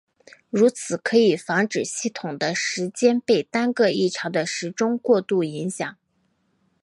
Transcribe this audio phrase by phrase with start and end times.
[0.49, 5.95] 如此可以防止系统的时间被单个异常的时钟过度影响。